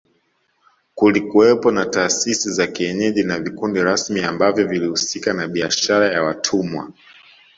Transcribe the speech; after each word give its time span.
Kulikuwepo 0.95 1.71
na 1.71 1.85
taasisi 1.85 2.51
za 2.51 2.67
kienyeji 2.67 3.23
na 3.23 3.39
vikundi 3.39 3.83
rasmi 3.83 4.21
ambavyo 4.23 4.67
vilihusika 4.67 5.33
na 5.33 5.47
biashara 5.47 6.11
ya 6.11 6.23
watumwa 6.23 6.89